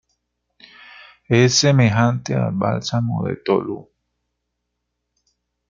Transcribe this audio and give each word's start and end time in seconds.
Es 1.29 1.53
semejante 1.53 2.33
al 2.33 2.53
bálsamo 2.53 3.23
de 3.27 3.35
Tolú. 3.35 3.87